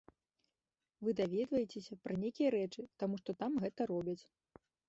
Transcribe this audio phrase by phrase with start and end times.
[1.07, 4.21] Вы даведваецеся пра нейкія рэчы, таму што там гэта робяць.